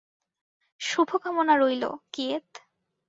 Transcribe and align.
শুভকামনা 0.81 1.53
রইলো, 1.57 1.91
কিয়েত। 2.13 2.49